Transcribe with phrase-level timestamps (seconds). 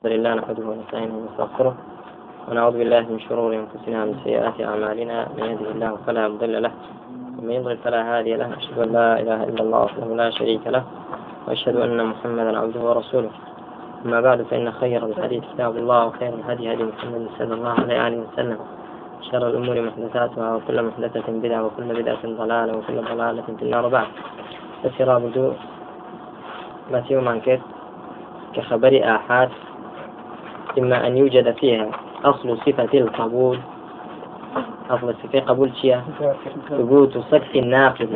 [0.00, 1.74] الحمد لله نحمده ونستعينه ونستغفره
[2.48, 6.72] ونعوذ بالله من شرور أنفسنا ومن سيئات أعمالنا من يهده الله فلا مضل له
[7.38, 10.84] ومن يضلل فلا هادي له أشهد أن لا إله إلا الله وحده لا شريك له
[11.46, 13.30] وأشهد أن محمدا عبده ورسوله
[14.04, 18.58] أما بعد فإن خير الحديث كتاب الله وخير الهدي هدي محمد صلى الله عليه وسلم
[19.30, 24.08] شر الأمور محدثاتها وكل محدثة بدعة وكل بدعة ضلالة وكل ضلالة في النار بعد.
[24.84, 25.52] بس رابطو
[26.92, 27.60] ما مانكت
[28.54, 29.50] كخبر آحاد.
[30.78, 31.90] إما أن يوجد فيها
[32.24, 33.58] أصل صفة القبول.
[34.90, 36.00] أصل صفة قبول شيء؟
[36.68, 38.08] ثبوت صدق الناقل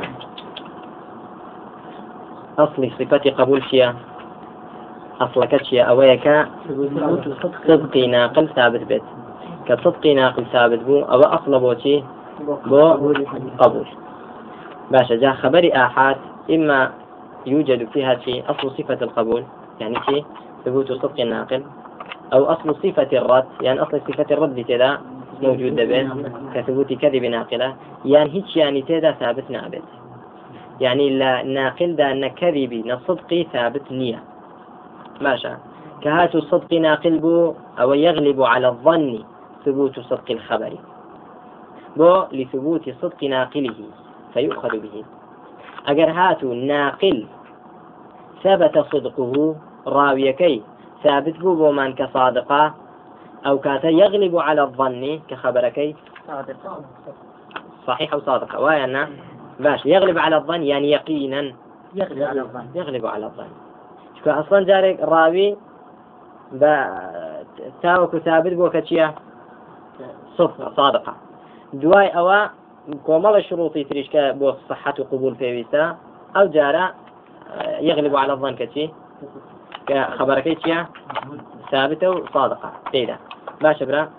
[2.58, 3.92] أصل صفة قبول شيء؟
[5.20, 6.46] أصل كشيء أويك
[7.66, 9.02] صدق ناقل ثابت بيت.
[9.66, 12.04] كصدق ناقل ثابت بو أو أصل بوتي
[12.66, 13.14] بو
[13.58, 13.86] قبول.
[14.90, 16.16] باشا جاء خبر آحاد
[16.50, 16.90] إما
[17.46, 19.44] يوجد فيها شيء أصل صفة القبول.
[19.80, 20.24] يعني شيء
[20.64, 21.62] ثبوت صدق الناقل
[22.32, 25.00] أو أصل صفة الرد يعني أصل صفة الرد كذا
[25.42, 26.08] موجود به
[26.54, 29.82] كثبوت كذب ناقلة يعني هيك يعني تدا ثابت نابت.
[30.80, 34.22] يعني لا ناقل ده أن كذبي نصدقي ثابت نية.
[35.20, 35.50] ماشى
[36.02, 39.24] كهات الصدق ناقل بو أو يغلب على الظن
[39.64, 40.72] ثبوت صدق الخبر.
[41.96, 43.74] بو لثبوت صدق ناقله
[44.34, 45.04] فيؤخذ به.
[45.86, 47.26] أجر هاتوا ناقل
[48.42, 50.62] ثبت صدقه راويكي
[51.04, 52.74] ثابت بو بومان كصادقة
[53.46, 55.96] أو كاتا يغلب على الظن كخبركي
[57.86, 59.08] صحيح أو صادقة؟ ويانا
[59.60, 59.86] باش.
[59.86, 61.52] يغلب على الظن يعني يقينا.
[61.94, 62.66] يغلب على الظن.
[62.74, 63.48] يغلب على الظن.
[64.18, 65.56] شكو أصلا جارك راوي
[66.52, 67.00] با
[67.82, 69.14] تاوك ثابت بو كتشيا؟
[70.36, 71.14] صدقة صادقة.
[71.72, 72.46] دواي أوا
[73.06, 75.64] كومال شروطي تريشكا بو صحة وقبول في
[76.36, 76.94] أو جارة
[77.80, 78.90] يغلب على الظن كتشي؟
[79.86, 80.78] كخبرك چیە
[81.70, 82.72] ثابتة وصادقة.
[82.92, 83.16] تيدا
[83.62, 84.10] باشا برا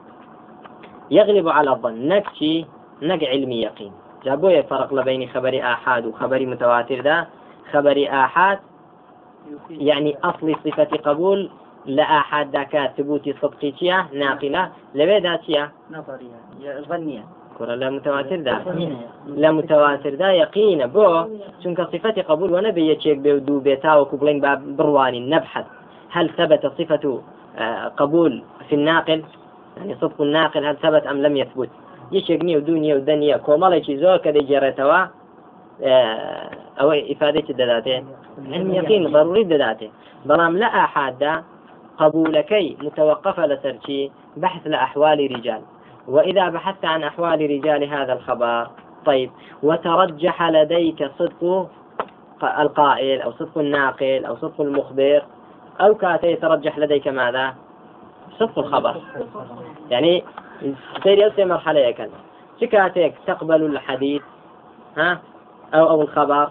[1.12, 2.08] يغلب على الظن.
[2.08, 2.66] نكشي
[3.02, 3.92] نك علمي يقين.
[4.26, 7.28] جابوا فرق لبين خبر آحاد وخبر متواتر ده.
[7.72, 8.60] خبر آحاد
[9.70, 11.50] يعني أصل صفة قبول.
[11.86, 14.72] لآحاد ذاك ثبوت صدقية ناقلة.
[14.96, 16.40] لبيدا تيا نظرية.
[16.90, 17.24] ظنية.
[17.60, 18.58] كرة لا متواتر ده
[19.28, 21.26] لا متواتر ده يقين بو
[21.64, 25.66] چونك صفة قبول ونبي يشيك بيودو بيتا وكبلين باب برواني نبحث
[26.10, 27.22] هل ثبت صفة
[27.58, 29.24] آه، قبول في الناقل؟
[29.78, 31.70] يعني صدق الناقل هل ثبت أم لم يثبت؟
[32.12, 35.06] يشيك نيو دنيا ودنيا كومالي زور كده جرتوا
[36.82, 38.04] أو إفادة الدلاته
[38.52, 39.90] علم يقين ضروري الدلاته
[40.26, 41.44] بلام لا أحد
[41.98, 45.62] قبولكي متوقفة لسرشي بحث لأحوال رجال
[46.08, 48.68] وإذا بحثت عن أحوال رجال هذا الخبر
[49.06, 49.32] طيب
[49.64, 51.70] وترجح لديك صدق
[52.44, 55.24] القائل أو صدق الناقل أو صدق المخبر
[55.82, 57.56] أو كاتي يترجح لديك ماذا؟
[58.40, 59.02] صدق الخبر.
[59.90, 60.24] يعني
[61.04, 62.10] سير يوسي مرحلة يكن
[62.62, 64.22] شكاتك تقبل الحديث
[64.98, 65.20] ها؟
[65.74, 66.50] أو أو الخبر.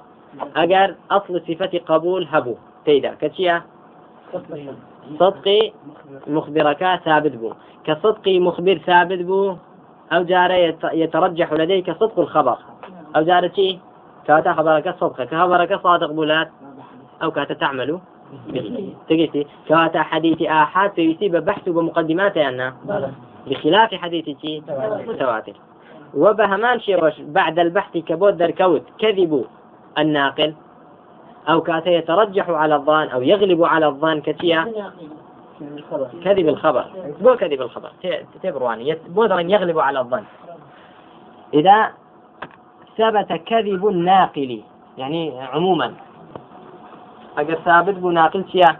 [0.56, 2.54] أجر أصل صفة قبول هبو.
[2.84, 3.62] تيدا كتشيا؟
[5.18, 5.72] صدقي
[6.26, 7.52] مخبرك ثابت بو.
[7.84, 9.56] كصدقي مخبر ثابت بو
[10.12, 10.50] أو جار
[10.92, 12.58] يترجح لديك صدق الخبر.
[13.16, 13.78] أو جار شيء
[14.26, 15.24] كاتا خبرك صدق.
[15.24, 16.50] كخبرك صادق بولات
[17.22, 17.98] أو كاتا تعمل
[19.08, 22.74] تقيتي كاتا حديث آحاد فيسيب بحث بمقدمات أنا
[23.46, 24.62] بخلاف حديث شيء
[25.08, 25.52] متواتر
[26.14, 29.44] وبهمان شيء بعد البحث كبود دركوت كذب
[29.98, 30.54] الناقل.
[31.48, 34.92] أو كاتا يترجح على الظان أو يغلب على الظان كتيا
[36.24, 36.84] كذب الخبر.
[37.20, 37.90] مو كذب الخبر.
[38.42, 40.24] تبرواني بودرا يغلب على الظن.
[41.54, 41.90] إذا
[42.98, 44.62] ثبت كذب الناقل
[44.98, 45.94] يعني عموما.
[47.38, 48.76] أجر ثابت بو ناقل شيا؟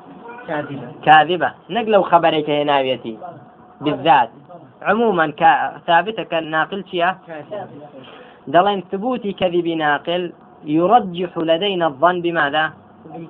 [0.49, 0.89] كاذبة.
[1.03, 1.53] كاذبة.
[1.71, 2.99] نقلو خبرك هنا
[3.81, 4.31] بالذات.
[4.83, 5.33] عموما
[5.87, 7.19] ثابتة كناقل شيا؟
[8.47, 10.33] دلين ثبوت كذب ناقل
[10.65, 12.73] يرجح لدينا الظن بماذا؟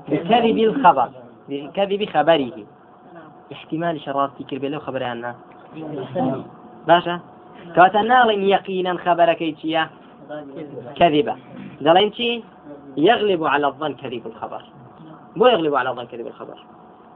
[0.09, 1.09] بكذب الخبر
[1.49, 2.53] بكذب خبره.
[3.53, 5.35] احتمال شرارتي كربي لو خبري عنا
[6.87, 7.21] باشا؟
[7.75, 8.01] كواتا
[8.31, 9.83] يقينا خبرك چییە
[10.99, 11.37] كذبة.
[11.81, 12.11] دەڵێن
[12.97, 14.63] يغلب على الظن كذب الخبر.
[15.37, 16.59] بو يغلب على الظن كذب الخبر.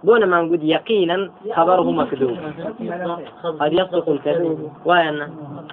[0.04, 2.36] بو ما نقول يقينا خبره مكذوب.
[3.60, 4.72] قد يصدق الكذوب.
[4.84, 5.28] وين؟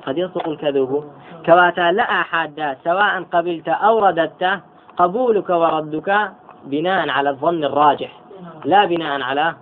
[0.06, 1.06] قد يصدق الكذوب.
[1.45, 4.60] كواتا لا أحد سواء قبلت أو رددت
[4.98, 6.31] قبولك وردك
[6.66, 8.12] بناء على الظن الراجح
[8.66, 9.56] لا بناء على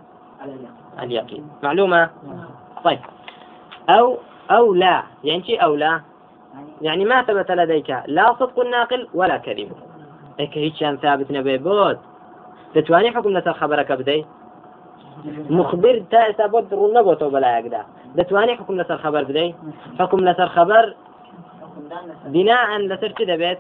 [1.00, 1.48] اليقين.
[1.64, 2.10] معلومة؟
[2.84, 3.00] طيب.
[3.90, 4.18] أو
[4.52, 5.04] أو لا.
[5.24, 6.02] يعني شيء أو لا؟
[6.82, 9.72] يعني ما ثبت لديك لا صدق الناقل ولا كذب.
[10.40, 12.00] هيك هيك ثابت نبي؟ بود
[12.76, 14.26] دەتوانانی حکم لەسەر خەبەرەکە بدەیت
[15.60, 17.82] مخبر تا ئێستا بۆ ڕوو نەبووەوە بەلایەکدا
[18.18, 19.56] دەتوانێت حکم لەسەر خەبەر بدەیت
[20.00, 20.86] حکم لەسەر خەبەر
[22.34, 23.60] بناء لەسەر چ دەبێت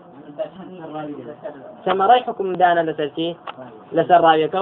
[1.85, 3.35] ثمري حكم دانا لسرتي
[3.91, 4.55] لسر راويك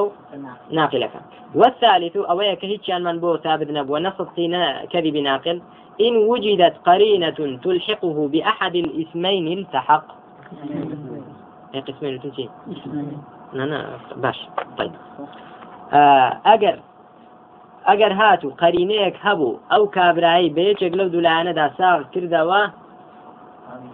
[0.72, 1.14] ناقلك
[1.56, 5.62] والثالث أويك كهيتشان من بو ثابت نبوة نصبتنا كذب ناقل.
[6.02, 10.06] إن وجدت قرينة تلحقه بأحد الاسمين التحق.
[11.88, 12.50] قسمين تنشي
[13.54, 13.86] لا لا
[14.16, 14.40] باش.
[14.78, 14.92] طيب
[16.48, 16.78] ئەگەر
[17.90, 22.62] ئەگەر هات و قەرینەیەک هەبوو ئەو کابرایی بەیەکێک لەو دولانەدا ساغ کردەوە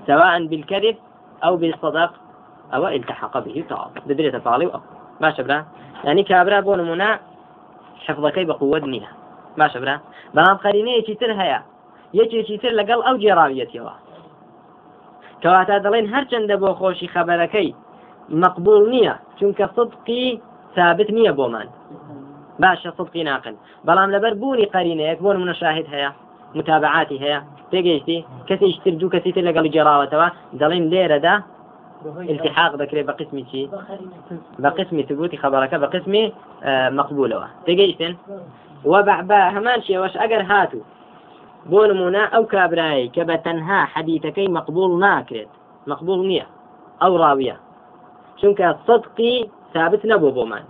[0.07, 0.97] سەوان بیلکەریت
[1.43, 2.11] ئەو بێستەدەق
[2.73, 4.83] ئەوە التحق به تاڵ دەدرێتە پاڵی ئەو.
[5.21, 5.59] باشە برا.
[6.07, 7.09] ینی کابرا بۆ نمونە
[8.05, 9.11] حفظەکەی بەقوت نییە.
[9.59, 9.95] باشە برا.
[10.35, 11.59] بەڵام قەرینەیەکی تر هەیە.
[12.19, 13.93] یەکێکی تر لەگەڵ ئەو جێراویەتەوە
[15.41, 17.69] کەواتا دەڵێن هەرچەندە بۆ خۆشی خەبەرەکەی
[18.41, 19.15] مەقبول نییە.
[19.37, 20.25] چونکە صدقی
[20.77, 21.67] ثابت نییە بۆمان
[22.61, 23.55] باشە سڵقی ناقن.
[23.87, 26.11] بەڵام لەبەر بوونی قەرینەیەک بۆن منەشاهد هەیە
[26.57, 27.39] متابعاتی هەیە.
[27.71, 30.27] پێگەیشتی کەسی شتر دوو کەسی تر لەگەڵی جێراوەتەوە
[30.61, 31.35] دەڵێم لێرەدا
[32.31, 33.63] التحاق دەکرێت بە قسمی چی؟
[34.63, 36.23] بە قسمی تبوتی خبرەکە بە قسمی
[36.97, 38.13] مەقبولەوە پێگەیشتن؟
[38.91, 40.87] وە بە هەمان شێوەش ئەگەر هاتوو
[41.71, 45.51] بۆ نمونە ئەو کابرایی کە بە تەنها حەدیتەکەی مەقبول ناکرێت.
[45.91, 46.47] مەقبول نییە
[47.01, 47.55] ئەو ڕاویە
[48.39, 49.35] چونکە صدقی
[49.73, 50.63] ثابت نەبوو بۆمان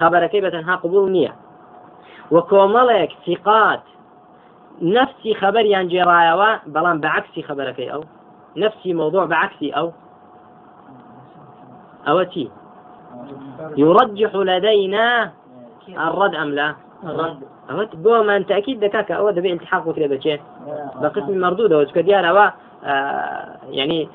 [0.00, 1.32] خبرەکەی بە تەنها قبول نییە.
[2.32, 3.84] وە کۆمەڵێک سیقات
[4.96, 8.02] نفسی خبریان جێڕایەوە بەڵام بەعکسی خبرەکەی ئەو.
[8.62, 9.88] نفسی موضوع بەعکسی ئەو.
[12.06, 12.50] ئەوە چی؟
[13.76, 15.08] يرجح لدينا
[16.06, 16.68] الرد أم لا؟
[17.08, 17.36] الرد.
[17.68, 20.36] ئەوە بۆ من تاکیید دەکا کە ئەوە دەبێت انتحاق وترێ بچێ.
[21.00, 22.46] بە قسمی مردوودەوە چکە دیارەوە
[23.70, 24.08] يعني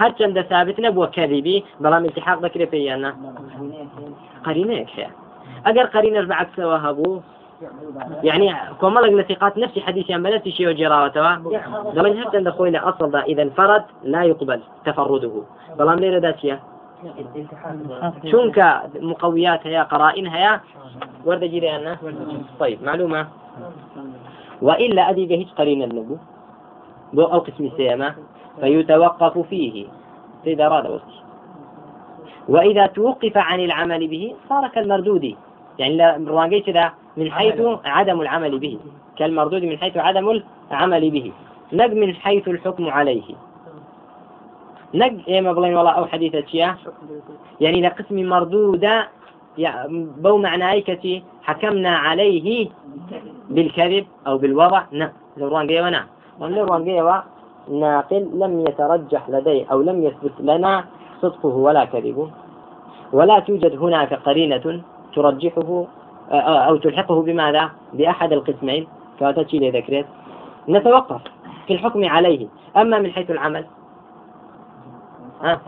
[0.00, 3.10] هەرچەندە ثابت نەبووە کەذیبی بەڵام التحاق دەکرێت پێیاننا
[4.46, 5.10] قرينەیەک هەیە.
[5.66, 7.22] ئەگەر قرينەش بەعکسەوە هەبوو
[8.22, 11.42] يعني كمالك لثقات نفسي حديث عن بلاتي شيء وجراوتها
[11.94, 15.42] دلن حتى دخول إلى أصل ده إذا انفرد لا يقبل تفرده.
[15.78, 16.60] بلام ليلة داتية
[18.30, 20.60] شونك مقويات هي قرائن هي
[21.24, 21.96] ورد جيري
[22.60, 23.26] طيب معلومة؟
[24.62, 26.16] وإلا أدي هيج قرين النبو
[27.14, 28.14] بو أو قسم السيامة
[28.60, 29.86] فيتوقف فيه.
[30.46, 31.14] إذا أراد وقت
[32.48, 35.34] وإذا توقف عن العمل به صار كالمردود.
[35.78, 38.78] يعني لا كذا من حيث عدم العمل به.
[39.16, 40.40] كالمردود من حيث عدم
[40.70, 41.32] العمل به.
[41.72, 43.34] نق من حيث الحكم عليه.
[44.94, 46.76] نق إيه بڵێن والله أو حديثة شيا
[47.60, 49.08] يعني لقسم مردودة
[50.22, 52.68] بو معنى كتي حكمنا عليه
[53.50, 54.82] بالكذب أو بالوضع.
[54.92, 55.12] نعم.
[55.36, 55.48] لو
[56.40, 57.10] ونعم لو
[57.80, 60.84] ناقل لم يترجح لديه أو لم يثبت لنا
[61.22, 62.28] صدقه ولا كذبه.
[63.12, 64.80] ولا توجد هناك قرينة
[65.14, 65.84] ترجحه
[66.68, 68.86] أو تلحقه بماذا؟ بأحد القسمين.
[69.20, 70.06] كاتشي ذكرت
[70.68, 71.22] نتوقف
[71.66, 72.46] في الحكم عليه.
[72.76, 73.64] أما من حيث العمل؟
[75.42, 75.60] ها؟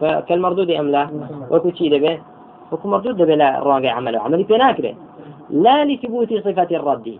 [0.00, 1.08] فكالمردود أم لا؟
[1.50, 2.18] وكتشي به.
[2.72, 4.96] وكو مردود دەبێت لە ڕواگەی عمل عملی پێ ناکرێت
[5.50, 7.18] لا لثبوت صفة الرد.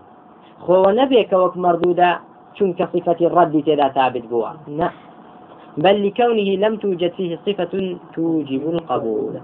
[0.63, 2.09] خۆ نەبێت وەک مردودە
[2.55, 4.89] چونکە صفة الرد تێدا ثابت بووە نه
[5.77, 7.73] بل لكونه لم توجد فيه صفة
[8.13, 9.35] توجب القبول.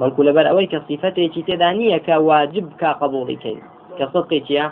[0.00, 3.60] بەڵکو لەبەر ئەوەی کە صفتێکی تێدا نییە کە واجب کا قبولی کەین
[3.98, 4.64] کە صدقی چیە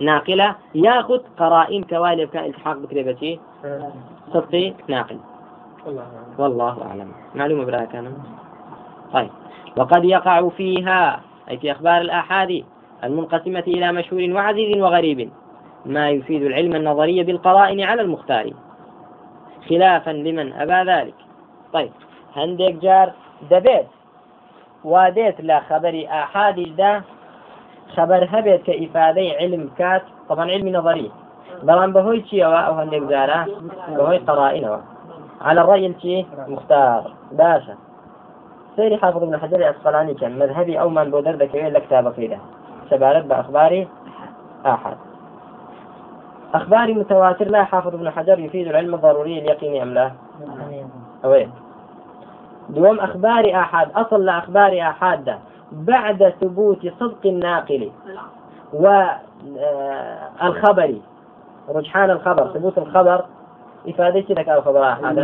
[0.00, 0.48] ناقلة.
[0.74, 3.40] ياخذ قرائن كوالب كان التحاق بكريبتي
[4.32, 5.18] صدقي ناقل.
[6.38, 7.08] والله أعلم.
[7.34, 8.06] معلومة براك كان
[9.12, 9.30] طيب.
[9.76, 12.64] وقد يقع فيها أي في أخبار الآحاد
[13.04, 15.30] المنقسمة إلى مشهور وعزيز وغريب.
[15.86, 18.50] ما يفيد العلم النظري بالقرائن على المختار.
[19.68, 21.14] خلافا لمن أبى ذلك.
[21.72, 21.90] طيب
[22.36, 23.12] هندك جار
[23.50, 23.86] دبيت.
[24.84, 27.02] واديت لا خبر آحاد دا.
[27.96, 30.02] خبر هبت كإفادة علم كات.
[30.28, 31.10] طبعا علم نظري.
[31.62, 33.46] بلان بهوي شيء أو هندك جارة
[33.88, 34.80] بهوي قرائن
[35.40, 37.12] على الرأي الشيء مختار.
[37.32, 37.76] باشا.
[38.76, 42.38] سيري حافظ ابن حجر الأسقلاني كان مذهبي أو من بودر ذكرين لكتاب كده
[42.90, 43.86] سبارت بأخبار
[44.66, 44.96] آحد
[46.54, 50.12] أخبار متواتر لا حافظ ابن حجر يفيد العلم الضروري اليقيني أم لا؟
[51.24, 51.50] أوين
[52.68, 54.80] دوم أخبار آحاد أصل لأخبار
[55.14, 55.38] ده
[55.72, 57.90] بعد ثبوت صدق الناقل
[58.72, 60.94] والخبر
[61.68, 63.24] رجحان الخبر ثبوت الخبر.
[63.88, 65.18] إفادة لك أو خبر آحاد؟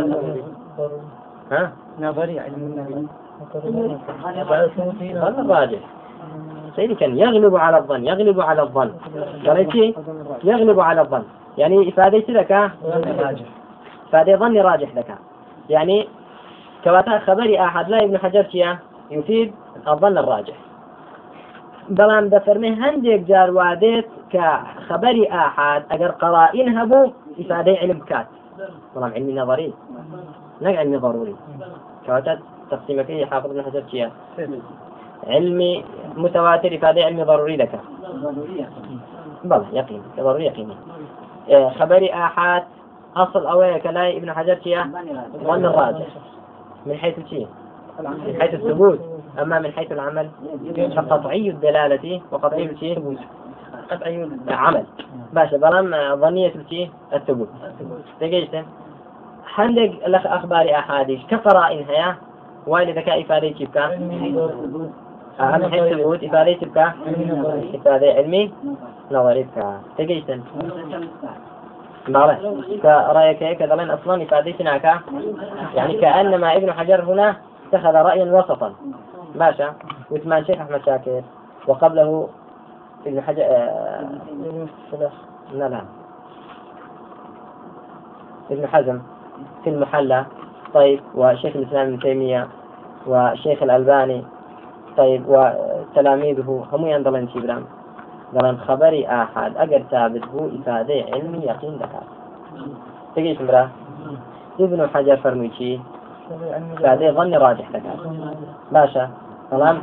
[1.51, 3.07] ها؟ نظري علم
[5.39, 5.79] الراجح
[6.79, 8.91] سيدي كان يغلب على الظن يغلب على الظن.
[9.45, 9.95] قريتي؟
[10.43, 11.23] يغلب على الظن.
[11.57, 12.51] يعني إفادة لك؟
[14.07, 15.09] إفادة ظن راجح لك.
[15.69, 16.07] يعني
[16.83, 18.45] كواتا خبري أحد لا ابن حجر
[19.11, 19.53] يفيد
[19.87, 20.57] الظن الراجح.
[21.97, 23.49] بەڵام دەفەرمێ هەندێک جار
[24.33, 24.45] کە
[24.87, 28.27] خەبەری ئاحاد ئەگەر قەڕائین هەبوو ئیفادەی علم بکات
[28.93, 29.73] بەڵام علمی نظری
[30.61, 31.35] نەک علمی ضروري.
[32.05, 32.33] كواتا
[32.71, 33.83] تقسيمك حافظ بن حجر
[35.27, 35.85] علمي
[36.17, 37.79] متواتر إفادة علمي ضروري لك.
[39.43, 40.75] بلى يقين ضروري يقيني
[41.49, 42.63] آه، خبري آحاد
[43.15, 44.57] أصل أويك لا ابن حجر
[45.43, 46.07] ظن الراجح
[46.85, 47.47] من حيث شيء
[47.99, 48.99] من حيث الثبوت.
[49.41, 50.29] أما من حيث العمل.
[50.95, 53.17] فقطعي الدلالة وقطعي الشيء
[53.91, 54.85] قطعي العمل
[55.33, 57.49] باشا بلام ظنية الشيء الثبوت.
[58.21, 58.65] دقيقة.
[59.55, 62.15] هندق لك أخبار أحاديث كقرائن هيا؟
[62.67, 63.89] وين ذكاء إفادة تبكى
[65.39, 66.91] أهم حيث الثبوت إفادة تبكى
[67.75, 68.53] إفادة علمي.
[69.11, 70.39] نظري بكى دقيقة
[72.07, 72.63] بله.
[72.83, 74.99] كرأيك هيك ظلين أصلا إفادة هناك
[75.75, 77.35] يعني كأنما ابن حجر هنا
[77.73, 78.73] اتخذ رأيا وسطا.
[79.35, 79.67] ماشى
[80.11, 81.21] وثمان شيخ أحمد شاكر.
[81.67, 82.29] وقبله
[83.05, 84.09] ابن حجر آه...
[85.53, 85.81] لا لا.
[88.51, 89.01] ابن حزم
[89.63, 90.25] في المحلى
[90.73, 92.47] طيب وشيخ الإسلام ابن تيمية
[93.07, 94.23] وشيخ الألباني.
[94.97, 97.63] طيب وتلاميذه هم يندلن شبرام
[98.33, 102.03] دلن خبري آحاد أجر ثابت هو إفادة علمي يقين دكار
[103.15, 103.69] تجيش مرا
[104.59, 105.79] ابن حجر فرميشي
[106.73, 107.97] إفادة ظن راجح دكار
[108.71, 109.09] باشا
[109.51, 109.77] بەڵام؟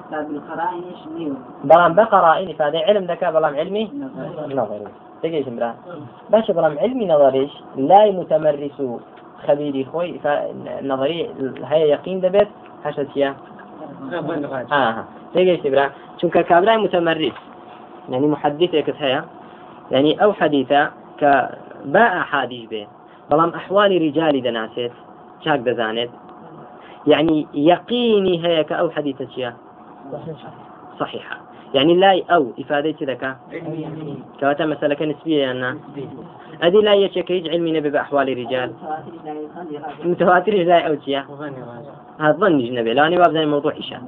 [1.98, 3.84] بە قەڕائین فادەی علم دەکا بەڵام علمی
[4.58, 4.88] نظری.
[5.22, 5.70] تێگەیشم برا.
[6.32, 8.78] باشە بەڵام علمی نظریش لای متمرس
[9.90, 10.10] خۆی
[10.90, 11.20] نظری
[11.70, 12.50] هەیە یقین دەبێت.
[12.84, 13.30] هەشە چیە
[15.34, 15.86] تێگەیشتی برا.
[16.18, 17.36] چونکە کابرای متەمەریت
[18.12, 19.20] یعنی محەدیثێکت هەیە
[19.94, 20.82] یعنی ئەو حەدیتە
[21.20, 21.32] کە
[21.94, 22.82] با ئاحادیش بێ
[23.30, 24.94] بەڵام ئەحوالی ریجای دەناسێت
[25.44, 26.10] چاک دەزانێت.
[27.12, 27.36] یعنی
[27.70, 29.52] یەقینی هەیە کە ئەو حەدیتە چییە؟
[31.00, 31.36] صحيحة.
[31.74, 33.36] يعني لا أو إفادة لك
[34.40, 35.78] كواتا مسألة نسبية يعني.
[36.62, 38.72] أدي لا يشكيج علمي نبي بأحوال الرجال
[40.04, 41.22] متواتر لا أو شيء.
[42.20, 42.92] هذا ظن جنبي.
[42.94, 44.02] لاني باب موضوع إشاء.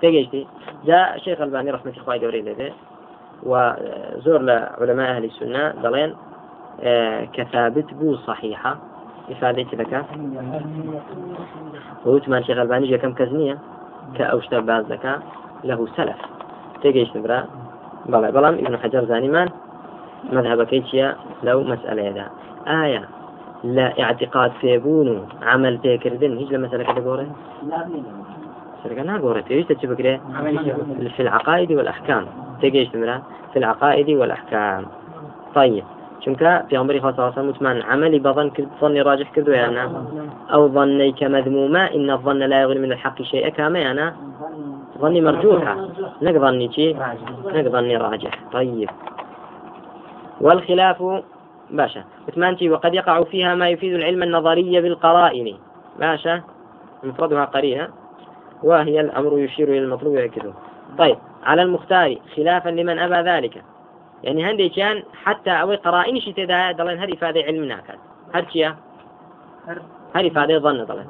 [0.00, 0.46] تيجي
[0.84, 2.72] جاء الشيخ ألباني رحمة الله دوري
[3.42, 5.68] وزور لعلماء أهل السنة.
[5.82, 6.14] دلين
[6.80, 8.76] آه، كثابت بو صحيحة.
[9.30, 10.04] إفادة لك
[12.06, 13.58] وتمان شيخ ألباني كم كزنية.
[14.14, 15.22] كأوشتا باز ذكاء
[15.64, 16.16] له سلف.
[16.82, 17.44] تيجيش نبرا
[18.06, 19.48] بلا بلام ابن حجر زانيمان
[20.32, 22.26] مذهب كيتشيا لو مسألة يدا
[22.66, 23.08] آية.
[23.64, 27.26] لا اعتقاد فيبون عمل تيكردن هيج لمسألة كده قوري
[28.84, 30.20] سرقة ناقورة تيجي تتبكري
[31.16, 32.26] في العقائد والأحكام.
[32.60, 34.86] تيجيش نبرا في العقائد والأحكام.
[35.54, 35.84] طيب.
[36.24, 39.80] چونکە پیامبری خاص متمان عملي بظن كرد ظني راجح كرد يعني؟
[40.52, 44.14] أو ظني كمذمومة إن الظن لا يغني من الحق شيئا كما أنا
[45.02, 45.88] ظني مرجوحة.
[46.22, 46.96] نك ظني شيء
[47.44, 48.30] نك ظني راجح.
[48.52, 48.90] طيب.
[50.40, 51.02] والخلاف
[51.70, 52.04] باشا.
[52.28, 55.56] متمانتي وقد يقع فيها ما يفيد العلم النظري بالقرائن.
[55.98, 56.40] باشا.
[57.02, 57.88] مفردها قرينة
[58.62, 60.52] وهي الأمر يشير إلى المطلوب ويكده
[60.98, 61.16] طيب.
[61.44, 63.62] على المختار خلافا لمن أبى ذلك.
[64.22, 67.98] يعني هندي كان حتى أو قرائن شي تدا دلين هذه فادي علمنا كان
[68.34, 68.72] هر شيء
[70.14, 71.06] هذه فادي ظن دلين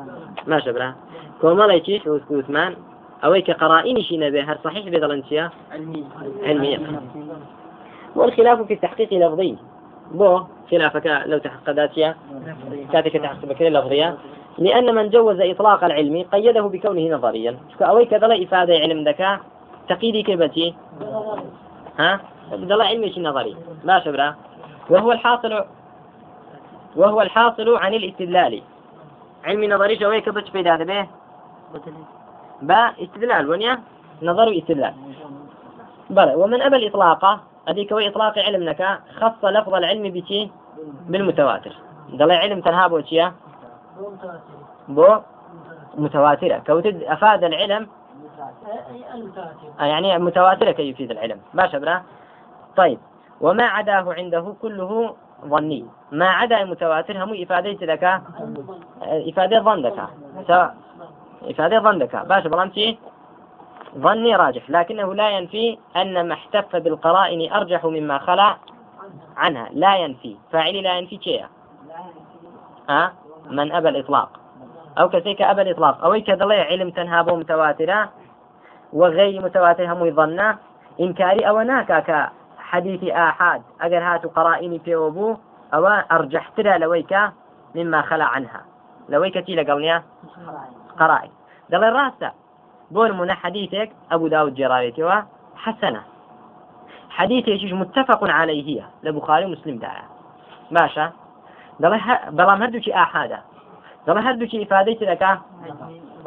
[0.46, 0.96] ما شبره
[1.40, 2.76] كوما يشيش وثمان
[3.24, 6.04] أو كقرائن شي نبي هر صحيح بدلين شيء علمي.
[6.42, 6.78] علمي.
[8.16, 9.56] والخلاف في التحقيق لفظي.
[10.12, 12.14] بو خلافك لو تحققت شيء
[12.92, 14.16] كاتك تحقق لفظية
[14.58, 17.58] لأن من جوز إطلاق العلم قيده بكونه نظريا.
[17.78, 19.40] فأويك ذلا إفادة علم ذكاء
[19.88, 20.40] تقيدي كيف
[21.98, 22.20] ها؟
[22.52, 23.56] الله علمي نظري.
[23.84, 24.36] ما شبره
[24.90, 25.64] وهو الحاصل
[26.96, 28.62] وهو الحاصل عن الاستدلال.
[29.44, 31.06] علمي نظري شوي كبش في هذا به
[32.62, 33.78] با استدلال ونيا
[34.22, 34.94] نظر استدلال
[36.10, 40.50] بلى ومن أبى الإطلاق أديك إطلاق علمك خص لفظ العلم بشي؟
[41.08, 41.72] بالمتواتر.
[42.18, 43.32] قال علم تنهاب وشيا
[44.88, 45.18] بو؟
[45.94, 46.58] متواترة.
[46.66, 47.88] كوتد أفاد العلم؟
[49.80, 51.40] يعني متواترة كي يفيد العلم.
[51.54, 52.02] ما شبره
[52.76, 52.98] طيب.
[53.40, 55.14] وما عداه عنده كله
[55.46, 55.86] ظني.
[56.12, 58.22] ما عدا المتواتر هم إفادة لك؟
[59.02, 60.08] إفادة ظن لك
[61.50, 62.98] إفادة ظن لك باش بلانتي
[63.98, 68.56] ظني راجح لكنه لا ينفي أن ما احتف بالقرائن أرجح مما خلا
[69.36, 69.68] عنها.
[69.72, 70.36] لا ينفي.
[70.52, 71.48] فاعلي لا ينفي شيئا.
[72.88, 73.12] ها؟
[73.50, 74.30] من أبى الإطلاق.
[74.98, 76.04] أو كسيك أبى الإطلاق.
[76.04, 78.10] أو كذا علم تنهابه متواترة
[78.92, 80.54] وغير متواتر هم يظن.
[81.00, 83.62] إنكاري أو ناكا حديث آحاد.
[83.80, 85.36] أجر هاتو قرائني في أبو
[85.74, 87.18] أو أرجحترا لويك
[87.74, 88.60] مما خلى عنها.
[89.08, 90.02] لويك تيلا قولنيا
[91.00, 91.30] قرائي.
[91.72, 92.30] دەڵێ ڕاستە
[92.94, 95.18] بۆ نمونە حەدیثێک ئەبوو داود جێراوێتەوە
[95.64, 96.02] حەسەنە.
[97.16, 100.06] حەدیثێکیش متتەفق عليه هەیە لە بخاری مسلمدایە
[100.76, 101.06] باشە؟
[101.82, 101.98] دەڵێ
[102.38, 103.40] بەڵام هەردووکی ئاحادە.
[104.06, 105.32] دەڵێ هەردووکی ئیفادەی ترەکە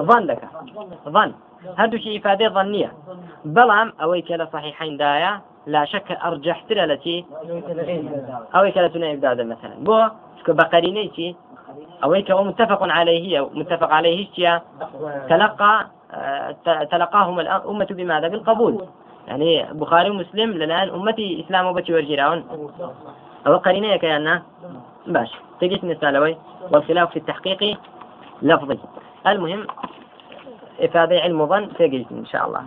[0.08, 0.48] ظن دەکە
[1.16, 1.30] ظن.
[1.80, 2.92] هەردووکی ئیفادەی ظن نییە.
[3.56, 5.34] بەڵام ئەوەی کە لە صحیحەیندایە
[5.74, 7.26] لا شك أرجحتر التي
[8.56, 9.44] أو كلا تنعب دادا.
[9.44, 9.76] مثلا.
[9.88, 10.08] بو
[10.40, 11.36] شكو بقرينيتي
[12.04, 14.62] أو هو متفق عليه متفق عليه
[15.30, 15.88] تلقى
[16.92, 18.86] تلقاهم الأمة بماذا؟ بالقبول.
[19.28, 22.44] يعني بخاري ومسلم للآن أمتي إسلام وبتي ورجراون
[23.48, 24.44] أو قرينة كأنه
[25.08, 25.32] باش.
[25.62, 26.38] تجيت مثالوي
[26.72, 27.78] والخلاف في التحقيق
[28.42, 28.80] لفظي.
[29.28, 29.68] المهم
[30.82, 32.64] إفادة علم ظن تجيت إن شاء الله.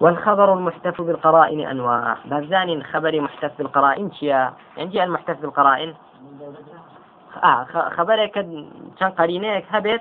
[0.00, 2.16] والخبر المحتف بالقرائن أنواع.
[2.24, 4.52] بزان خبر محتف بالقرائن شيا.
[4.76, 5.94] يعني المحتف بالقرائن.
[7.44, 8.30] آه خبرك
[9.00, 10.00] كان قرينيك هبت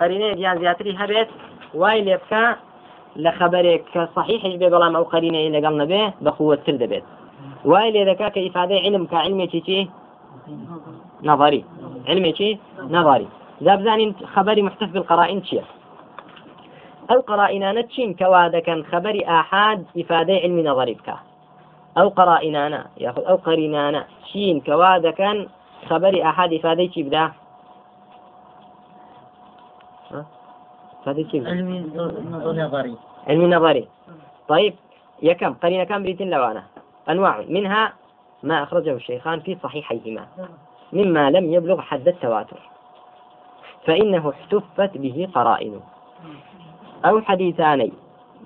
[0.00, 1.28] قرينيك يعني زياتري هبت
[1.74, 2.56] واي لبكا
[3.16, 7.04] لخبرك صحيح يجب بلام أو قرينة إلى قلنا به بقوة ترد بيت.
[7.64, 9.88] واي لذكاك إفادة علم كعلم تشي
[11.22, 11.64] نظري.
[12.08, 13.28] علمي شيء نظري.
[13.60, 15.64] زابزاني خبري محتف بالقرائن شيء.
[17.10, 21.14] أو قرائنانا تشين كوادا كان خبري آحاد إفادة علمي نظري بك.
[21.98, 25.48] أو قرائنانا ياخذ أو قرينانا تشين كوادا كان
[25.86, 27.32] خبري آحاد إفادة شي بدا.
[31.06, 32.96] علمي نظري.
[33.26, 33.88] علمي نظري.
[34.48, 34.74] طيب
[35.22, 36.64] يا كم قرينة كم بريتين لوانا
[37.08, 37.44] أنواع.
[37.48, 37.92] منها
[38.42, 40.26] ما أخرجه الشيخان في صحيحيهما.
[40.92, 42.60] مما لم يبلغ حد التواتر.
[43.86, 45.80] فإنه احتفت به قرائن.
[47.04, 47.92] أو حديثاني.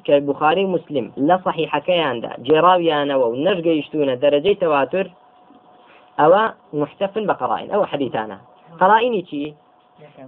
[0.05, 5.11] كالبخاري مسلم لا صحيح كيان دا جراويان و نرجع يشتون درجة تواتر.
[6.21, 8.41] أو محتف بقرائن أو حديثانا
[8.81, 9.55] قرائني شي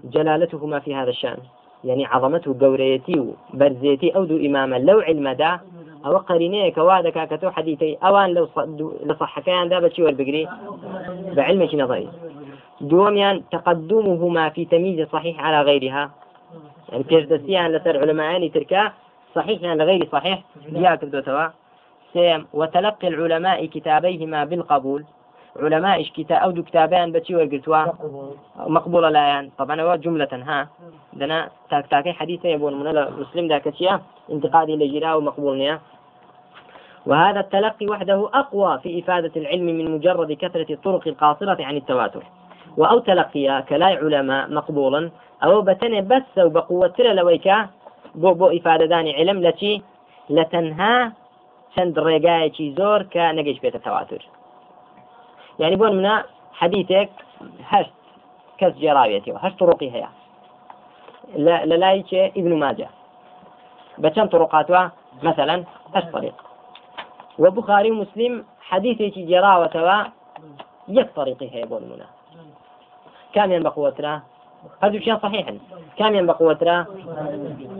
[0.04, 1.38] جلالتهما في هذا الشأن.
[1.84, 4.76] يعني عظمته قوريتي وبرزيتي أو دو إماما.
[4.76, 5.60] لو علم دا
[6.06, 7.98] أو قرينيك وادك كتو حديثي.
[8.02, 8.48] أوان لو
[9.04, 10.48] لصح كان ذا بشي والبقري.
[11.36, 12.08] بعلمك نظري.
[12.80, 16.10] دوميان تقدمهما في تمييز صحيح على غيرها.
[16.88, 18.92] يعني كيف لسر علماء تركا
[19.34, 20.42] صحيح يعني لغير صحيح.
[20.94, 21.48] كتبتوا
[22.12, 25.04] سيم وتلقي العلماء كتابيهما بالقبول.
[25.62, 27.84] علماء إيش كتاب أو دو كتابان بتشي ورقلتوا
[28.56, 29.50] مقبولة لا يعني.
[29.58, 30.68] طبعا هو جملة ها.
[31.12, 32.86] دنا تاك تاكي حديثة يبون من
[33.20, 33.98] مسلم ذاك الشيء.
[34.32, 35.80] انتقادي لجراء ومقبول نيا
[37.06, 42.22] وهذا التلقي وحده أقوى في إفادة العلم من مجرد كثرة الطرق القاصرة عن التواتر.
[42.76, 45.10] وأو تلقي كلا علماء مقبولا.
[45.44, 47.68] أو بتني بس وبقوة لويكا
[48.14, 49.82] بو بو إفادة داني علم لتي
[50.30, 51.12] لتنها.
[51.74, 54.22] چەند ڕێگایەکی زۆر کە نەگەیش بێتە تەواتر
[55.58, 56.14] یعنی بۆن منە
[56.60, 57.10] حەدیتێک
[57.72, 57.96] هەشت
[58.58, 60.10] کەس جێراوێتەوە هەشت ڕۆقی هەیە
[61.70, 62.88] لە لای چێ ئیبن ماجە
[64.02, 64.30] بە چەند
[65.94, 66.34] هەشت طريق.
[67.38, 70.06] وبخاري ومسلم حديثي جراوة
[70.88, 72.06] يك طريقي هي بول منا
[73.34, 74.22] كم ين بقوتنا
[74.82, 75.46] هذا شيء صحيح.
[75.96, 76.86] كم ين بقوتنا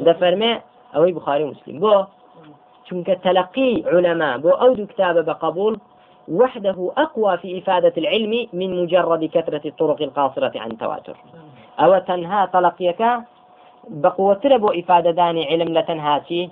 [0.07, 0.61] دفرمي
[0.97, 1.79] أو بخاري ومسلم.
[1.79, 2.05] بو
[2.87, 5.81] چونك تلقي علماء بو أو كتاب بقبول
[6.29, 11.17] وحده أقوى في إفادة العلم من مجرد كثرة الطرق القاصرة عن التواتر
[11.81, 13.03] أو تنهى تلقيك؟
[13.89, 16.51] بقوة بو إفادة داني علم لتنهاتي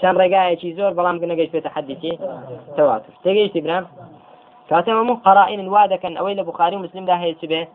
[0.00, 2.12] شان ڕێگایەکی زۆر بەڵام نەگەیشت بێتە حەدیکی
[2.76, 3.84] تەواتر تێگەیشتی برام
[4.70, 7.66] كاتمهم قرائن وادكن أو إلى بخاري ومسلم ده هي سبه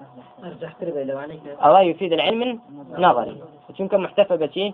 [1.62, 2.60] أو يفيد العلم
[2.98, 3.42] نظري.
[3.80, 4.74] يمكن محتفى بشي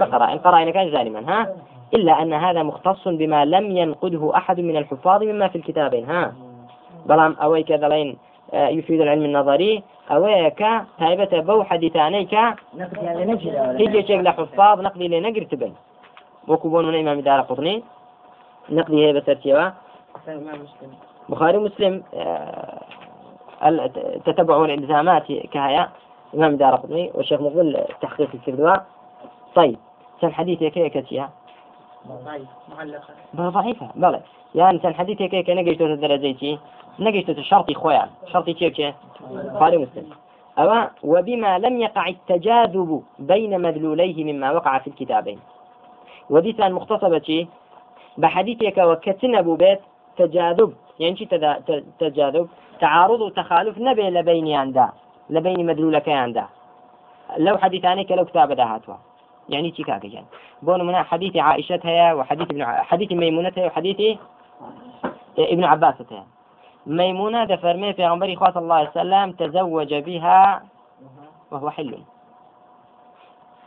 [0.00, 0.38] بقرائن.
[0.38, 1.56] قرائن كان ظالما ها؟
[1.94, 6.34] إلا أن هذا مختص بما لم ينقده أحد من الحفاظ مما في الكتابين ها؟
[7.06, 8.16] بلام أوي كذا لين
[8.54, 9.82] آه، يفيد العلم النظري.
[10.10, 10.64] أويك
[10.98, 12.34] تايبة بو حديثانيك.
[13.78, 15.72] هيجي شيء لحفاظ نقدي لنقر تبن
[16.48, 17.82] وكبون من إمام دار قطني
[18.70, 19.70] نقدي هي بسرتيوا
[21.28, 22.82] بخاري مسلم آه،
[24.24, 25.88] تتبع الالتزامات كهيا
[26.34, 28.76] إمام دار قطني والشيخ مقبول تحقيق الكردوا
[29.54, 29.78] طيب
[30.20, 31.30] سن حديث كي كتيا؟
[33.36, 33.88] ضعيفة.
[33.94, 34.20] بلى.
[34.54, 36.58] يعني سن حديث كي كي نجيش الدرجة
[36.98, 38.08] نجيش الشرطي خويا.
[38.32, 38.94] شرطي كيف
[39.30, 40.06] بخاري مسلم
[40.58, 45.38] أو وبما لم يقع التجاذب بين مدلوليه مما وقع في الكتابين.
[46.30, 47.46] وديتان مختصبة
[48.18, 49.80] بحديثك وكتنبو بيت
[50.16, 51.26] تجاذب يعني شي
[51.98, 52.48] تجاذب
[52.80, 54.88] تعارض وتخالف نبي لبين ياندا
[55.30, 56.46] لبين مدلولك ياندا
[57.36, 58.94] لو حديثانك لو كتاب دهاتوا
[59.48, 60.24] يعني شي كاكي جان.
[60.62, 64.18] بون من حديث عائشة هي وحديث ابن حديث ميمونة هي وحديث
[65.38, 66.22] ابن عباس هي.
[66.86, 70.62] ميمونة دفرمي في غنبري صلى الله عليه وسلم تزوج بها
[71.50, 71.98] وهو حل.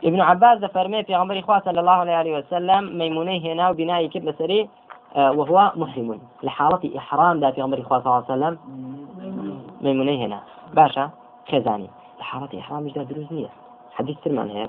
[0.04, 4.68] ابن عباس فرمي في عمر إخوة صلى الله عليه وسلم ميمونيه هنا وبناء كبل سري
[5.16, 6.20] وهو محرم.
[6.42, 8.58] لحالة إحرام ذات عمر إخوة صلى الله عليه وسلم.
[9.80, 10.40] ميمونيه هنا.
[10.74, 11.10] باشا
[11.52, 11.90] خزاني.
[12.20, 13.46] لحالة إحرام مش دروز
[13.92, 14.68] حديث سرمان هي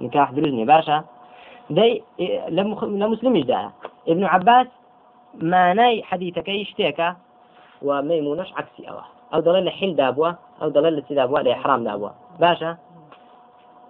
[0.00, 1.04] نكاح دروز باشا
[1.70, 2.02] دي
[2.48, 3.70] لمسلم جدا
[4.08, 4.66] ابن عباس
[5.34, 7.14] ما ناي حديثك يشتيك.
[7.82, 9.04] وميمونش عكسي أوه.
[9.34, 10.36] أو دليل حل دابوة.
[10.62, 11.42] أو دليل دابوة.
[11.42, 12.14] لإحرام دابوة.
[12.40, 12.76] باشا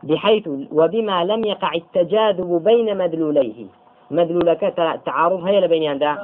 [0.03, 3.67] بحيث وبما لم يقع التجاذب بين مدلوليه.
[4.11, 4.61] مدلولك
[5.07, 6.17] تعارض هي لبين يندا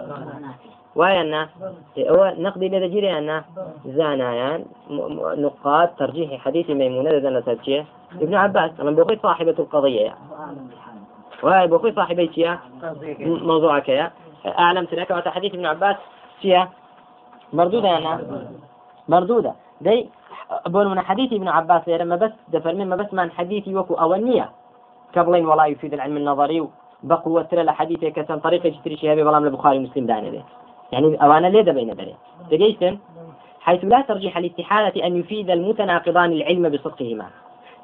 [0.97, 1.49] وأن
[1.99, 3.43] هو نقضي لدى جيري أن
[3.87, 4.65] زانايان
[5.37, 7.29] نقاط ترجيح حديث ميمونة لدى
[8.13, 10.15] ابن عباس من بقي صاحبة القضية
[11.43, 12.29] وهي بقي صاحبة
[13.21, 14.11] موضوعك يا.
[14.47, 15.97] أعلمت لك وتحديث ابن عباس.
[16.41, 16.71] فيها
[17.53, 18.21] مردودة أنا.
[19.09, 19.55] مردودة.
[19.81, 20.09] دي
[20.67, 24.51] بقول من حديث ابن عباس لما بس دفر من بس من حديثي وكو أولنية.
[25.17, 26.69] قبلين ولا يفيد العلم النظري
[27.07, 30.43] بقوة ترى الحديث كسن طريقة تشتري شهابي بلام البخاري ومسلم دانه ده
[30.93, 32.17] يعني أوانا ليه بين ذلك
[32.51, 32.99] دقيتن
[33.61, 37.27] حيث لا ترجيح الاستحالة أن يفيد المتناقضان العلم بصدقهما.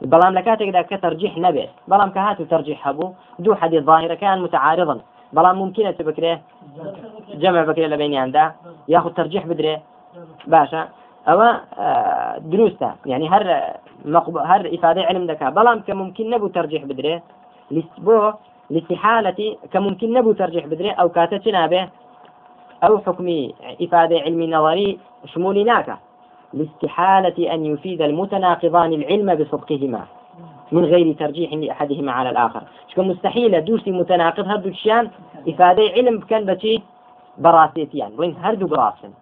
[0.02, 5.00] بلام لكاتك ذا كترجيح نبي بلام كهات ترجيح هبو دو حديث ظاهرة كان متعارضا
[5.32, 6.40] بلام ممكنة تبكره
[7.34, 8.54] جمع بكره لبيني عنده
[8.88, 9.78] ياخذ ترجيح بدري
[10.46, 10.88] باشا
[11.28, 11.38] أو
[12.38, 13.26] دروسته يعني
[14.04, 14.36] مقب...
[14.36, 17.22] هر إفادة علم دكا بلام كممكن نبو ترجيح بدري
[17.98, 18.32] بو
[18.72, 19.40] لاستحالة
[19.72, 21.84] كممكن نبو ترجيح بدري أو كاتتنا به
[22.86, 23.26] أو حكم
[23.84, 24.88] إفادة علمي نظري
[25.30, 25.96] شمولي ناكا
[26.58, 30.02] لاستحالة أن يفيد المتناقضان العلم بصدقهما
[30.74, 32.62] من غير ترجيح لأحدهما على الآخر.
[32.88, 35.04] شكون مستحيل دوسي متناقض هردو الشيان
[35.48, 36.74] إفادة علم كان بشي
[37.38, 39.12] براسيتيان بلين هردو براسن.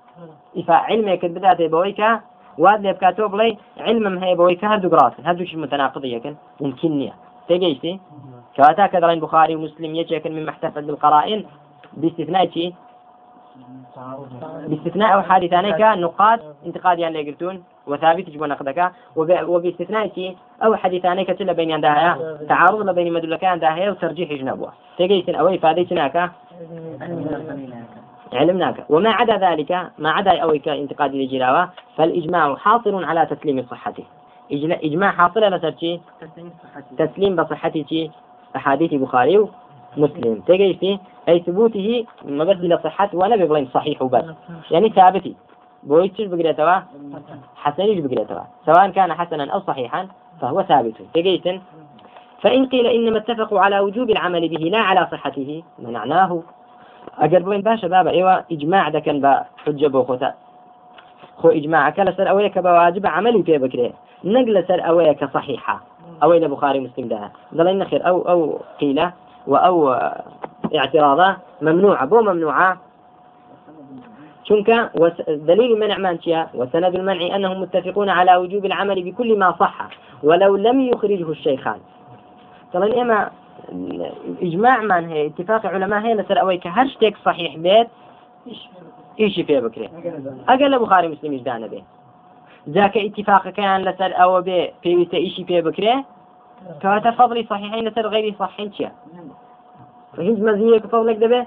[0.56, 2.20] إفا علمك بدأت بويكا
[2.58, 3.48] واد لێ بکاتەوە بڵێ
[3.86, 7.14] علمم هەیە بەوەی کە هەردوو گڕاستن هەردووشی متناقضیەکەن ممکن نییە
[7.48, 7.94] تێگەیشتی
[8.56, 11.44] كواتا کە دەڵێن بخاری مسلم یەکێکن من محتفل بالقرائن.
[11.92, 12.74] باستثناء شي؟
[14.68, 21.72] باستثناء أو حادثانك نقاط انتقاديان ليقلتون وثابت جبو نقدك وباستثناء شي أو حديثانك تلا بين
[21.72, 26.30] عندها تعارض بين مدلكان عندها وترجيح جنبوه تجيسن أو إفادة
[28.32, 28.84] علمناك.
[28.88, 34.04] وما عدا ذلك ما عدا أويك انتقاد الجلاوة فالإجماع حاصل على تسليم صحته.
[34.88, 36.00] إجماع حاصل على ترشي
[36.98, 38.10] تسليم بصحته
[38.56, 40.42] أحاديث بخاري ومسلم.
[40.46, 44.24] تجيسي أي ثبوته ما بس لصحة ولا ببلين صحيح وبس.
[44.70, 45.34] يعني ثابتي.
[45.82, 46.80] بويتش بقريتوا
[47.56, 50.08] حسنيش بقريتوا سواء كان حسنا أو صحيحا
[50.40, 50.94] فهو ثابت.
[51.14, 51.60] تجيسن
[52.40, 56.42] فإن قيل إنما اتفقوا على وجوب العمل به لا على صحته منعناه.
[57.18, 59.32] ئەگەر بڵین باشە بابە ئێوە ئیجماع دەکەن بە
[59.62, 60.30] حجە بۆ خۆتا
[61.40, 63.88] خۆ ئیجماعەکە لەسەر ئەوەیە کە بە واجب عملی پێ بکرێ
[64.34, 65.14] نەک لەسەر ئەوەیە
[66.20, 68.40] صحیحە ئەوەی لە بخاری مسلمدا دەڵێن نەخێر ئەو ئەو
[68.80, 69.06] قیلە
[69.46, 69.76] وأو
[70.74, 72.76] اعتراضة ممنوعة بو ممنوعة
[74.44, 74.90] شنك؟
[75.28, 79.88] دليل المنع مانشيا وسند المنع أنهم متفقون على وجوب العمل بكل ما صح
[80.22, 81.80] ولو لم يخرجه الشيخان.
[82.72, 83.30] طبعا إما
[84.42, 87.88] إجماع من هي اتفاق علماء هي لسر أوي كهر شتيك صحيح بيت
[89.20, 89.90] إيش فيه بكري
[90.48, 91.83] أقل بخاري مسلم إجدانا به
[93.51, 96.05] كان لسر أو بي في ويتا إيش فيه بكري
[96.83, 98.92] كواتا فضلي صحيحين لسر غير صحيحين شيا
[100.16, 101.46] فهج مزية كفضلك دبه؟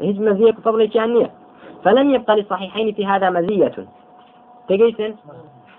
[0.00, 1.30] هج مزية كفضلك كانية
[1.84, 3.86] فلم يبقى للصحيحين في هذا مزية.
[4.68, 5.14] تقيسن؟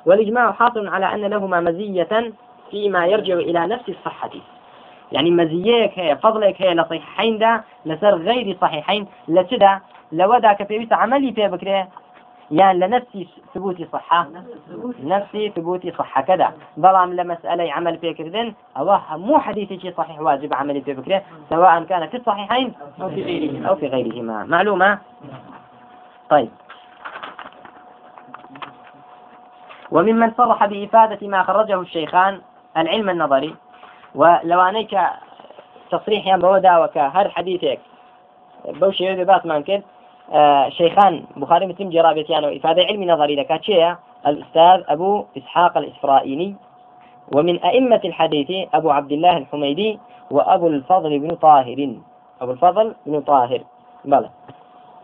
[0.06, 2.34] والإجماع حاصل على أن لهما مزية
[2.72, 4.30] فيما يرجع إلى نفس الصحة.
[5.12, 9.08] يعني مزيك هي فضلك هي لصحيحين ده لسر غير صحيحين.
[9.28, 9.80] لسدا
[10.12, 11.88] لو ذاك في عملي في بكره
[12.52, 14.28] يعني لنفسي ثبوتي صحة.
[15.04, 16.22] نفسي ثبوتي صحة.
[16.22, 16.54] كذا.
[16.80, 21.84] ظلام لمسألة عمل في كذن أو مو حديث شيء صحيح واجب عملي في بكره سواء
[21.84, 23.70] كان في الصحيحين أو في غيرهما.
[23.70, 24.44] أو في غيرهما.
[24.44, 25.00] معلومة؟
[26.30, 26.50] طيب.
[29.92, 32.42] وممن صرح بإفادة ما خرجه الشيخان
[32.78, 33.56] العلم النظري.
[34.16, 34.98] ولوانيك
[35.92, 37.80] تصريح يا بودا وكا هر حديثك
[38.66, 39.84] بوشي باس آه
[40.70, 43.52] شيخان بخاري مسلم جرابتيان وإفادة علمي نظري لك
[44.28, 46.56] الأستاذ أبو إسحاق الإسرائيلي.
[47.36, 50.00] ومن أئمة الحديث أبو عبد الله الحميدي
[50.32, 51.96] وأبو الفضل بن طاهر.
[52.42, 53.62] أبو الفضل بن طاهر.
[54.06, 54.30] بلى.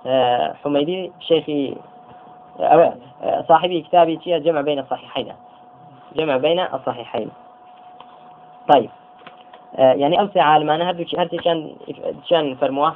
[0.05, 1.75] آه حميدي شيخي
[2.59, 2.93] آه
[3.47, 5.33] صاحبي كتابي جمع بين الصحيحين.
[6.15, 7.29] جمع بين الصحيحين.
[8.73, 8.89] طيب.
[9.75, 11.75] آه، يعني أوسع عالمان هردو هردو كان
[12.29, 12.95] كان فرموة؟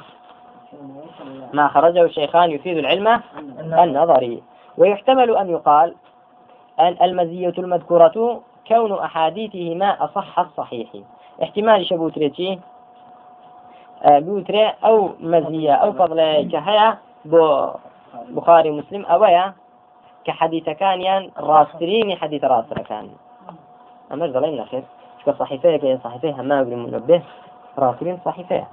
[1.52, 3.20] ما خرجه الشيخان يفيد العلم
[3.60, 4.42] النظري
[4.78, 5.94] ويحتمل أن يقال
[6.80, 10.88] أن المزية المذكورة كون أحاديثهما أصح الصحيح.
[11.42, 12.60] احتمال شبوتريتي
[14.02, 16.98] آه، بوتري أو مزية أو فضل كهيا
[18.28, 19.52] بخاري مسلم أويا
[20.24, 23.08] كحديث كان يعني راستريني حديث راستر كان.
[24.12, 24.82] أما ظلين خير
[25.26, 27.22] كصحيفة كي صحيفة بن منبه
[27.78, 28.66] راسلين صحيفة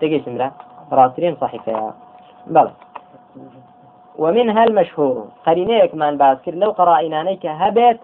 [0.00, 0.52] تجي سمرة
[0.92, 1.92] راسلين صحيفة.
[2.46, 2.72] بلى.
[4.18, 5.28] ومنها المشهور.
[5.46, 6.54] قرينيك من باسكر.
[6.54, 8.00] لو قرائنانيك هبت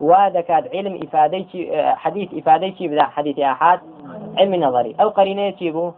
[0.00, 3.80] وذكاد علم إفاديتي حديث إفاديتي بدا حديث أحد.
[4.38, 4.96] علم نظري.
[5.00, 5.92] أو قرينيتي بو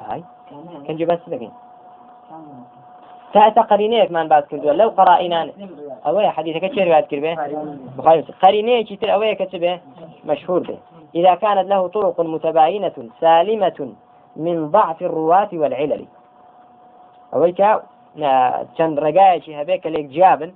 [0.00, 0.24] هاي.
[0.86, 1.50] كان جبت لكن
[3.34, 5.50] تا قرينيك من كردوا لو قرائنا
[6.06, 7.34] أوي حديثك كتير بعد كربة؟
[7.98, 9.80] بخاري قرينيك كتير أوي كتبه.
[10.24, 10.78] مشهور به.
[11.14, 13.92] إذا كانت له طرق متباينة سالمة
[14.36, 16.04] من ضعف الرواة والعلل.
[17.34, 17.82] أوي كا
[18.76, 20.50] چەند ڕێگایەکی هەبێ کە لێک جیابن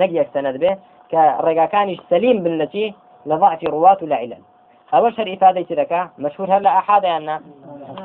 [0.00, 0.72] نەک یەک سەنەت بێ
[1.10, 2.94] کە ڕێگاکانیش سەلیم بنەتی
[3.28, 4.42] لە ضعفی ڕوات و لە عیلن
[4.92, 7.36] ئەوە ئیفادەی دەکا مەشهور هەر لە ئەحادیاننا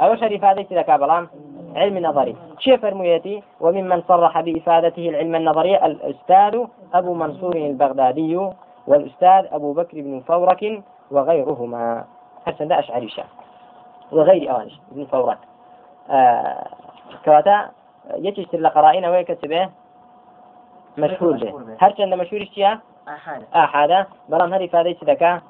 [0.02, 1.26] ئەوە شەر ئیفادەی دەکا بەڵام
[1.76, 6.56] علم نظري شيء فرميتي وممن صرح بإفادته العلم النظري الأستاذ
[6.94, 8.36] أبو منصور البغدادي
[8.88, 12.04] والأستاذ أبو بكر بن فورك وغيرهما.
[12.46, 13.40] حسن أشعري شاه
[14.12, 15.38] وغير أوانش بن فورك
[16.10, 16.67] آه
[17.26, 17.69] كواتا
[18.15, 19.69] يتشتر لقرائنا ويكتبه
[20.97, 21.54] مشهور به.
[21.80, 22.80] هر چند مشهور اشتيا؟
[23.56, 25.41] أحد بلام هذه فادي ذكاء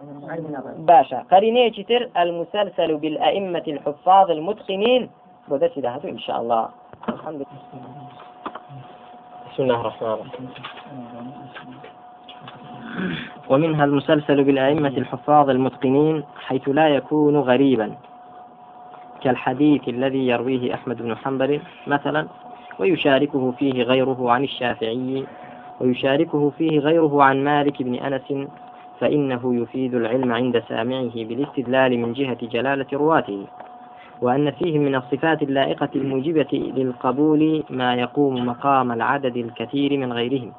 [0.77, 1.25] باشا.
[1.31, 5.09] قرينية تر؟ المسلسل بالأئمة الحفاظ المتقنين.
[5.47, 6.69] بدأت دهته إن شاء الله
[7.09, 7.45] الحمد لله
[9.53, 10.49] بسم الله الرحمن الرحيم
[13.49, 17.95] ومنها المسلسل بالأئمة الحفاظ المتقنين حيث لا يكون غريبا.
[19.23, 22.27] كالحديث الذي يرويه أحمد بن حنبل مثلا
[22.79, 25.25] ويشاركه فيه غيره عن الشافعي
[25.79, 28.47] ويشاركه فيه غيره عن مالك بن أنس
[28.99, 33.45] فإنه يفيد العلم عند سامعه بالاستدلال من جهة جلالة رواته.
[34.21, 40.51] وأن فيه من الصفات اللائقة الموجبة للقبول ما يقوم مقام العدد الكثير من غيرهم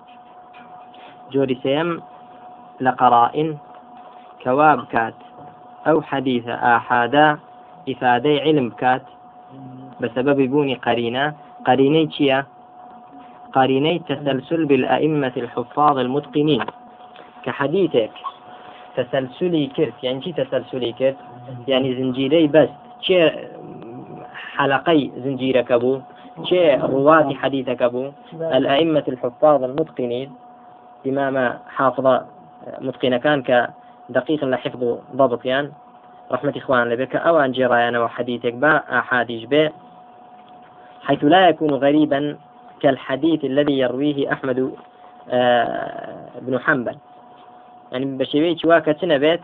[1.33, 2.03] جوري سيم
[2.81, 3.57] لقرائن
[4.45, 5.15] كواب كات
[5.87, 7.39] أو حديث آحادا
[7.89, 9.03] إفادة علم كات
[10.01, 11.35] بسبب بوني قرينة.
[11.67, 12.47] قريني تشيا
[13.53, 16.65] قريني تسلسل بالأئمة الحفاظ المتقنين.
[17.43, 18.11] كحديثك
[18.97, 21.17] تسلسلي كرت يعني شي تسلسلي كرت؟
[21.69, 22.69] يعني زنجيري بس.
[23.03, 23.31] چێ
[24.57, 26.01] حلقي زنجيرك بوو
[26.49, 30.31] چێ ڕواتی حديثك بوو الأئمة الحفاظ المتقنين.
[31.07, 32.27] إمام حافظة
[32.81, 35.73] متقنة كان كدقيق لحفظ ضبط يعني
[36.33, 37.17] رحمة إخوان لبك.
[37.17, 39.71] أن جرايانا وحديثك با أحاديث به
[41.03, 42.37] حيث لا يكون غريبا
[42.81, 44.73] كالحديث الذي يرويه أحمد
[45.31, 46.97] آه، بن حنبل.
[47.93, 49.41] يعني بشوي شواكة سنة بيت.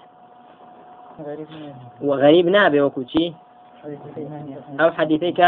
[2.02, 3.32] وغريب نابي وكوتشي
[4.80, 5.40] أو حديثيك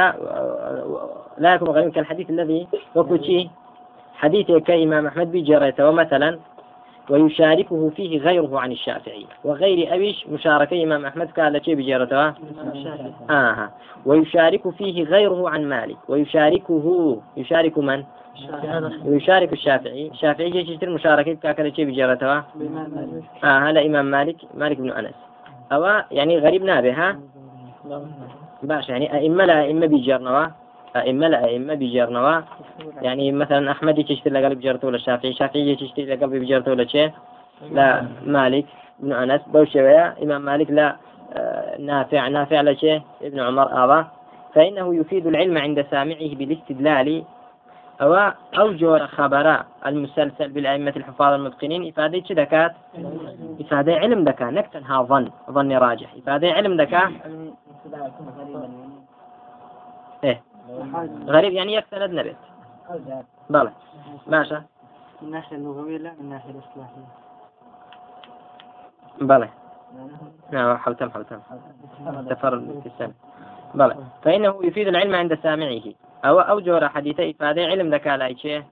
[1.39, 3.51] لا يكون غريب كالحديث الذي وكوتشي
[4.15, 6.39] حديثك إمام أحمد بجريته ومثلا
[7.11, 12.33] ويشاركه فيه غيره عن الشافعي وغير أبيش مشاركة إمام أحمد قال شيء بجرته
[13.31, 13.71] آه
[14.07, 15.97] ويشارك فيه غيره عن مالك.
[16.09, 18.05] ويشاركه يشارك من؟
[19.05, 20.09] ويشارك الشافعي.
[20.09, 22.33] الشافعي جيش يشتري مشاركة كاكل شيء بجرته
[23.45, 25.15] آه هذا إمام مالك مالك بن أنس.
[25.73, 27.21] أو يعني غريب نابه ها؟
[28.63, 30.47] باش يعني أئمة لا أئمة بيجرنوا
[30.97, 32.41] أئمة لا أئمة بيجرنوا
[33.03, 37.11] يعني مثلا أحمد يشتري لقلب بجرته ولا الشافعي الشافعي يشتري لقلب بجرته ولا شيء؟
[37.73, 38.07] لا.
[38.27, 38.67] مالك
[39.01, 40.97] بن أنس بوشوية إمام مالك لا.
[41.35, 43.03] آه، نافع نافع لا شيء.
[43.23, 44.07] ابن عمر آبا
[44.55, 47.25] فإنه يفيد العلم عند سامعه بالاستدلال.
[48.01, 48.15] أو
[48.59, 51.89] أو جور خبراء المسلسل بالأئمة الحفاظ المتقنين.
[51.89, 52.73] إفادة دكات؟
[53.61, 54.45] إفادة علم دكا.
[54.45, 55.31] نكتنها ظن.
[55.51, 56.15] ظن راجح.
[56.23, 57.11] إفادة علم دكا؟
[61.27, 62.37] غريب يعني يكسر نبت
[63.51, 63.73] بلى
[64.27, 64.55] ماشي.
[64.55, 64.63] من
[65.23, 67.07] الناحية اللغوية لا من الناحية الإصلاحية.
[69.21, 69.49] بلى
[70.51, 71.41] نعم حوتم حوتم
[72.31, 73.13] تفرد في السنة
[73.75, 75.83] بلى فإنه يفيد العلم عند سامعه.
[76.25, 78.65] أو أوجه حديث إفادة علم ذكاء لا شيء